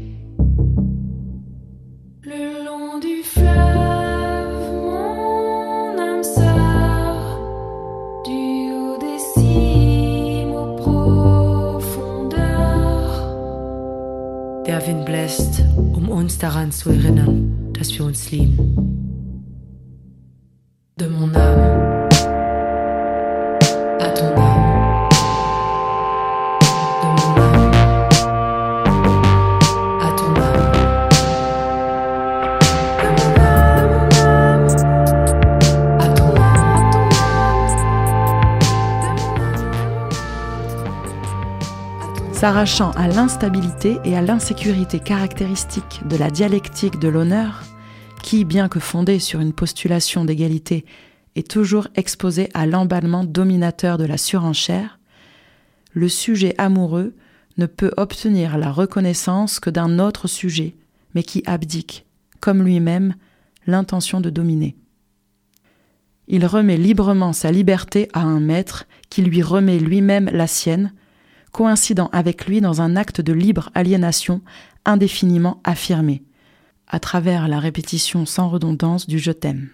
uns 16.26 16.38
daran 16.38 16.72
zu 16.72 16.92
erinnern, 16.92 17.74
dass 17.74 17.94
wir 17.98 18.06
uns 18.06 18.32
lieben. 18.32 18.58
De 20.98 21.10
mon 21.10 21.36
âme 21.36 21.55
S'arrachant 42.46 42.92
à 42.92 43.08
l'instabilité 43.08 43.98
et 44.06 44.16
à 44.16 44.22
l'insécurité 44.22 45.00
caractéristiques 45.00 46.02
de 46.08 46.16
la 46.16 46.30
dialectique 46.30 47.00
de 47.00 47.08
l'honneur, 47.08 47.64
qui, 48.22 48.46
bien 48.46 48.70
que 48.70 48.80
fondée 48.80 49.18
sur 49.18 49.40
une 49.40 49.52
postulation 49.52 50.26
d'égalité, 50.26 50.86
est 51.36 51.50
toujours 51.50 51.88
exposée 51.96 52.52
à 52.54 52.68
l'emballement 52.68 53.24
dominateur 53.24 53.98
de 53.98 54.06
la 54.06 54.20
surenchère, 54.20 55.00
le 55.94 56.08
sujet 56.08 56.54
amoureux 56.60 57.16
ne 57.58 57.66
peut 57.66 57.92
obtenir 57.98 58.60
la 58.60 58.72
reconnaissance 58.72 59.60
que 59.60 59.72
d'un 59.72 59.98
autre 59.98 60.28
sujet, 60.28 60.76
mais 61.16 61.24
qui 61.24 61.42
abdique, 61.48 62.06
comme 62.42 62.62
lui-même, 62.62 63.16
l'intention 63.66 64.22
de 64.22 64.30
dominer. 64.30 64.76
Il 66.28 66.46
remet 66.46 66.78
librement 66.78 67.34
sa 67.34 67.52
liberté 67.52 68.08
à 68.14 68.22
un 68.22 68.40
maître 68.40 68.86
qui 69.10 69.24
lui 69.24 69.42
remet 69.42 69.80
lui-même 69.80 70.30
la 70.32 70.46
sienne, 70.46 70.94
coïncidant 71.56 72.10
avec 72.12 72.48
lui 72.48 72.60
dans 72.60 72.82
un 72.82 72.98
acte 72.98 73.22
de 73.22 73.32
libre 73.32 73.70
aliénation 73.76 74.42
indéfiniment 74.84 75.62
affirmé, 75.64 76.22
à 76.86 77.00
travers 77.00 77.48
la 77.48 77.60
répétition 77.62 78.26
sans 78.26 78.50
redondance 78.50 79.08
du 79.08 79.20
je 79.20 79.32
t'aime. 79.32 79.70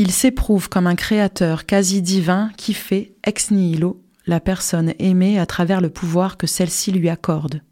Il 0.00 0.10
s'éprouve 0.10 0.68
comme 0.68 0.88
un 0.88 0.96
créateur 0.96 1.64
quasi 1.64 2.02
divin 2.02 2.50
qui 2.56 2.74
fait 2.74 3.14
ex 3.24 3.52
nihilo 3.52 4.02
la 4.26 4.40
personne 4.40 4.94
aimée 4.98 5.38
à 5.38 5.46
travers 5.46 5.80
le 5.80 5.90
pouvoir 5.90 6.38
que 6.38 6.48
celle-ci 6.48 6.90
lui 6.90 7.08
accorde, 7.08 7.62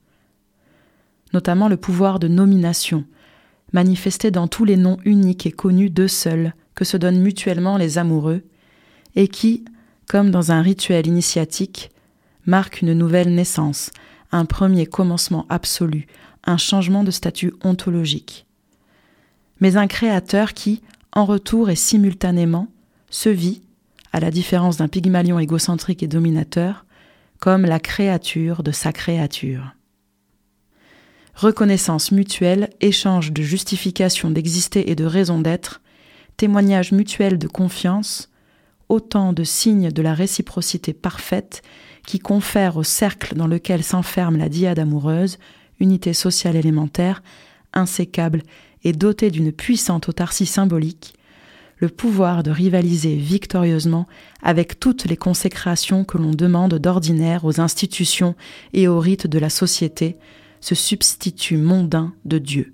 notamment 1.33 1.67
le 1.67 1.77
pouvoir 1.77 2.21
de 2.21 2.29
nomination, 2.29 3.05
manifesté 3.73 4.31
dans 4.31 4.47
tous 4.47 4.65
les 4.65 4.77
noms 4.77 4.99
uniques 5.05 5.47
et 5.47 5.51
connus 5.51 5.91
d'eux 5.91 6.07
seuls 6.07 6.55
que 6.77 6.85
se 6.85 6.97
donnent 6.97 7.21
mutuellement 7.21 7.79
les 7.79 7.99
amoureux, 7.99 8.45
et 9.17 9.27
qui, 9.27 9.65
comme 10.07 10.31
dans 10.31 10.53
un 10.53 10.63
rituel 10.63 11.09
initiatique, 11.09 11.92
marque 12.47 12.83
une 12.83 12.93
nouvelle 12.93 13.35
naissance, 13.35 13.91
un 14.31 14.45
premier 14.45 14.87
commencement 14.87 15.47
absolu, 15.49 16.07
un 16.45 16.57
changement 16.57 17.05
de 17.05 17.11
statut 17.11 17.53
ontologique. 17.63 18.47
Mais 19.61 19.77
un 19.77 19.87
créateur 19.87 20.55
qui, 20.55 20.83
en 21.13 21.25
retour 21.25 21.71
et 21.71 21.77
simultanément, 21.77 22.69
se 23.11 23.29
vit, 23.29 23.63
à 24.13 24.21
la 24.21 24.31
différence 24.31 24.77
d'un 24.77 24.89
pygmalion 24.89 25.39
égocentrique 25.39 26.03
et 26.03 26.09
dominateur, 26.09 26.85
comme 27.39 27.65
la 27.65 27.81
créature 27.81 28.63
de 28.63 28.73
sa 28.73 28.93
créature. 28.93 29.73
Reconnaissance 31.35 32.13
mutuelle, 32.13 32.71
échange 32.81 33.33
de 33.33 33.43
justification 33.43 34.31
d'exister 34.31 34.91
et 34.91 34.95
de 34.95 35.05
raison 35.05 35.41
d'être, 35.41 35.81
témoignage 36.37 36.93
mutuel 36.93 37.39
de 37.39 37.49
confiance, 37.49 38.31
autant 38.89 39.33
de 39.33 39.45
signes 39.45 39.91
de 39.91 40.03
la 40.03 40.15
réciprocité 40.15 40.93
parfaite 40.93 41.63
qui 42.07 42.19
confère 42.19 42.77
au 42.77 42.83
cercle 42.83 43.35
dans 43.35 43.47
lequel 43.47 43.83
s'enferme 43.83 44.37
la 44.37 44.49
diade 44.49 44.79
amoureuse, 44.79 45.39
unité 45.81 46.13
sociale 46.13 46.57
élémentaire, 46.57 47.23
insécable 47.73 48.43
et 48.85 48.93
dotée 48.93 49.31
d'une 49.31 49.53
puissante 49.53 50.09
autarcie 50.09 50.47
symbolique, 50.47 51.15
le 51.79 51.89
pouvoir 51.89 52.43
de 52.43 52.51
rivaliser 52.51 53.17
victorieusement 53.17 54.07
avec 54.43 54.79
toutes 54.79 55.05
les 55.07 55.17
consécrations 55.17 56.05
que 56.05 56.19
l'on 56.19 56.33
demande 56.33 56.75
d'ordinaire 56.75 57.45
aux 57.45 57.61
institutions 57.61 58.37
et 58.73 58.89
aux 58.89 59.01
rites 59.01 59.27
de 59.27 59.39
la 59.39 59.51
société, 59.51 60.17
ce 60.61 60.75
substitut 60.75 61.57
mondain 61.57 62.15
de 62.25 62.39
Dieu. 62.39 62.73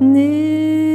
Voici 0.00 0.87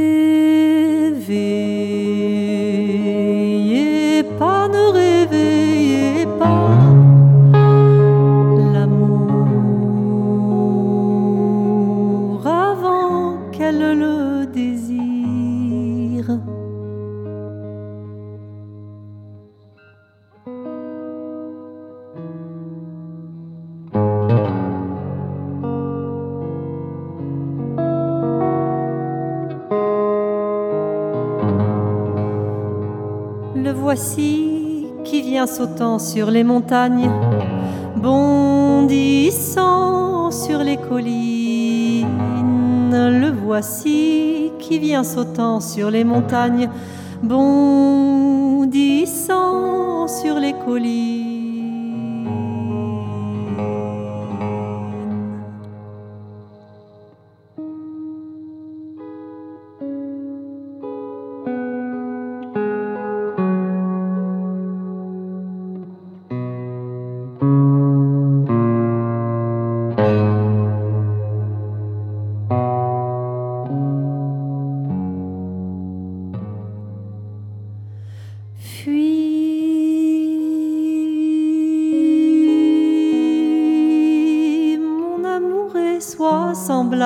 sur 35.98 36.30
les 36.30 36.44
montagnes, 36.44 37.10
bondissant 37.96 39.10
sur 40.30 40.60
les 40.60 40.76
collines. 40.76 42.06
Le 42.92 43.30
voici 43.30 44.52
qui 44.60 44.78
vient 44.78 45.02
sautant 45.02 45.58
sur 45.60 45.90
les 45.90 46.04
montagnes, 46.04 46.70
bondissant 47.22 47.66
sur 50.06 50.38
les 50.38 50.52
collines. 50.64 51.13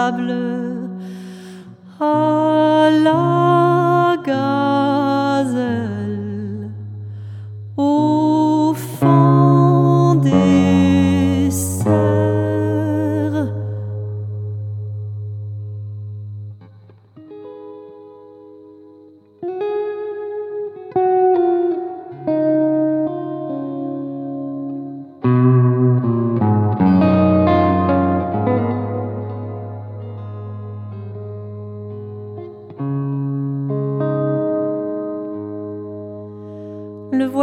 À 0.08 0.37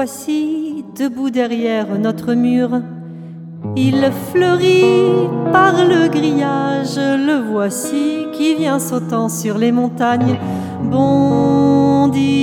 voici 0.05 0.85
debout 0.95 1.31
derrière 1.31 1.87
notre 1.97 2.35
mur. 2.35 2.69
Il 3.75 4.11
fleurit 4.31 5.27
par 5.51 5.83
le 5.83 6.07
grillage, 6.09 6.95
le 6.97 7.41
voici 7.51 8.27
qui 8.31 8.53
vient 8.53 8.77
sautant 8.77 9.29
sur 9.29 9.57
les 9.57 9.71
montagnes, 9.71 10.37
bondissant 10.83 12.35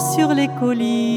sur 0.00 0.34
les 0.34 0.48
collines. 0.58 1.09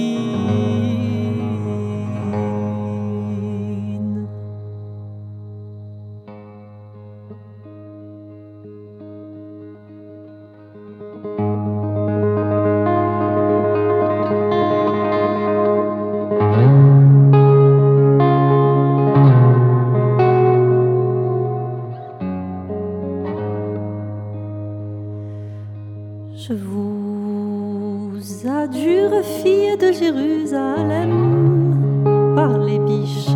par 32.35 32.57
les 32.57 32.79
biches, 32.79 33.29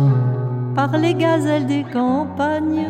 par 0.74 0.96
les 0.98 1.14
gazelles 1.14 1.66
des 1.66 1.84
campagnes. 1.84 2.86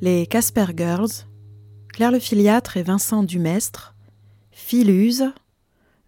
Les 0.00 0.26
Casper 0.26 0.66
Girls, 0.76 1.26
Claire 1.92 2.12
Le 2.12 2.20
Filiatre 2.20 2.76
et 2.76 2.84
Vincent 2.84 3.24
Dumestre, 3.24 3.96
Philuse, 4.52 5.24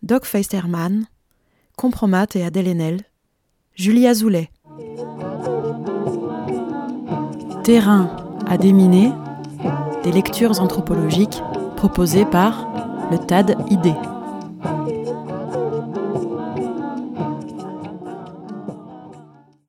Doc 0.04 0.24
Feisterman, 0.24 1.06
Compromat 1.76 2.26
et 2.36 2.44
Adèle 2.44 2.68
Haenel, 2.68 3.00
Julie 3.74 4.06
Azoulay. 4.06 4.48
Terrain 7.64 8.16
à 8.46 8.56
déminer, 8.58 9.10
des 10.04 10.12
lectures 10.12 10.60
anthropologiques 10.60 11.42
proposées 11.74 12.26
par 12.26 13.08
le 13.10 13.18
TAD 13.18 13.56
ID. 13.70 14.15